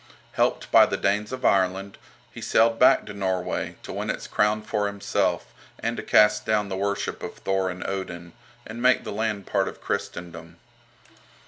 Helped 0.31 0.71
by 0.71 0.87
the 0.87 0.97
Danes 0.97 1.31
of 1.31 1.45
Ireland, 1.45 1.99
he 2.31 2.41
sailed 2.41 2.79
back 2.79 3.05
to 3.05 3.13
Norway, 3.13 3.75
to 3.83 3.93
win 3.93 4.09
its 4.09 4.25
crown 4.25 4.63
for 4.63 4.87
himself, 4.87 5.53
and 5.77 5.95
to 5.95 6.01
cast 6.01 6.43
down 6.43 6.69
the 6.69 6.75
worship 6.75 7.21
of 7.21 7.35
Thor 7.35 7.69
and 7.69 7.85
Odin, 7.85 8.33
and 8.65 8.81
make 8.81 9.03
the 9.03 9.11
land 9.11 9.45
part 9.45 9.67
of 9.67 9.79
Christendom. 9.79 10.57